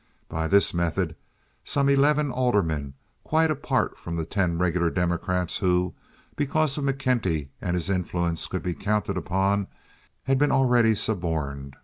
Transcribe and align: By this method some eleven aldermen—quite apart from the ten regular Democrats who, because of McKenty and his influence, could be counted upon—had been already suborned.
By 0.29 0.47
this 0.47 0.73
method 0.73 1.15
some 1.63 1.87
eleven 1.87 2.31
aldermen—quite 2.31 3.51
apart 3.51 3.99
from 3.99 4.15
the 4.15 4.25
ten 4.25 4.57
regular 4.57 4.89
Democrats 4.89 5.59
who, 5.59 5.93
because 6.35 6.75
of 6.75 6.85
McKenty 6.85 7.49
and 7.61 7.75
his 7.75 7.87
influence, 7.87 8.47
could 8.47 8.63
be 8.63 8.73
counted 8.73 9.15
upon—had 9.15 10.39
been 10.39 10.51
already 10.51 10.95
suborned. 10.95 11.75